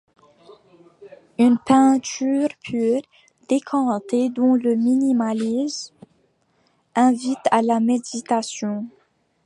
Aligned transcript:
Une 1.37 1.59
peinture 1.59 2.49
pure, 2.63 3.03
décantée 3.47 4.29
dont 4.31 4.55
le 4.55 4.73
minimalisme 4.73 5.93
invite 6.95 7.37
à 7.51 7.61
la 7.61 7.79
méditation. 7.79 8.87